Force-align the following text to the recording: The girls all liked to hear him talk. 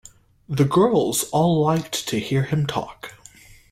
The 0.49 0.65
girls 0.65 1.25
all 1.29 1.61
liked 1.61 2.07
to 2.07 2.17
hear 2.19 2.41
him 2.45 2.65
talk. 2.65 3.13